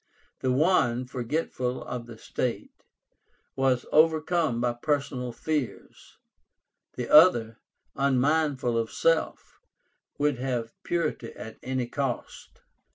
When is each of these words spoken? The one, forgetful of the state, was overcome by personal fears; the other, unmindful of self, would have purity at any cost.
The 0.39 0.51
one, 0.51 1.05
forgetful 1.05 1.83
of 1.83 2.07
the 2.07 2.17
state, 2.17 2.85
was 3.55 3.85
overcome 3.91 4.59
by 4.59 4.73
personal 4.73 5.31
fears; 5.31 6.17
the 6.95 7.07
other, 7.07 7.59
unmindful 7.95 8.79
of 8.79 8.89
self, 8.91 9.59
would 10.17 10.39
have 10.39 10.73
purity 10.81 11.33
at 11.33 11.59
any 11.61 11.85
cost. 11.85 12.61